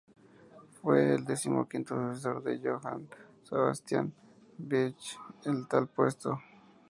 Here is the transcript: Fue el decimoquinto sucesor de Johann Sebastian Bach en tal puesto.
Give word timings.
Fue 0.81 1.13
el 1.13 1.25
decimoquinto 1.25 1.93
sucesor 1.95 2.41
de 2.41 2.57
Johann 2.57 3.07
Sebastian 3.43 4.11
Bach 4.57 4.95
en 5.45 5.67
tal 5.67 5.89
puesto. 5.89 6.39